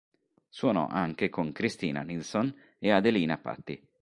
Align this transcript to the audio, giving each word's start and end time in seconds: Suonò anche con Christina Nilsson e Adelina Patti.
Suonò 0.49 0.87
anche 0.87 1.29
con 1.29 1.51
Christina 1.51 2.01
Nilsson 2.01 2.51
e 2.79 2.89
Adelina 2.89 3.37
Patti. 3.37 3.79